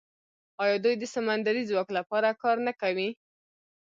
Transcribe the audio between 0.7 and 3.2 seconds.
دوی د سمندري ځواک لپاره کار نه کوي؟